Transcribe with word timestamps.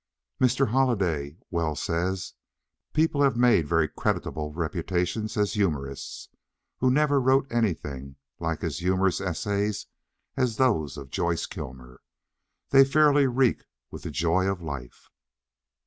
Mr. 0.41 0.69
Holliday 0.69 1.37
well 1.51 1.75
says: 1.75 2.33
"People 2.91 3.21
have 3.21 3.37
made 3.37 3.67
very 3.67 3.87
creditable 3.87 4.51
reputations 4.51 5.37
as 5.37 5.53
humorists 5.53 6.27
who 6.79 6.89
never 6.89 7.21
wrote 7.21 7.45
anything 7.51 8.15
like 8.39 8.63
as 8.63 8.79
humorous 8.79 9.21
essays 9.21 9.85
as 10.35 10.57
those 10.57 10.97
of 10.97 11.11
Joyce 11.11 11.45
Kilmer. 11.45 12.01
They 12.71 12.83
fairly 12.83 13.27
reek 13.27 13.63
with 13.91 14.01
the 14.01 14.09
joy 14.09 14.45
of 14.47 14.59
life." 14.59 15.11